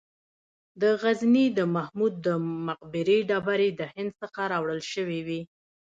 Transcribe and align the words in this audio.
د 0.81 0.83
غزني 1.01 1.45
د 1.57 1.59
محمود 1.75 2.13
د 2.25 2.27
مقبرې 2.67 3.17
ډبرې 3.29 3.69
د 3.79 3.81
هند 3.93 4.11
څخه 4.21 4.39
راوړل 4.51 4.81
شوې 4.93 5.19
وې 5.27 5.41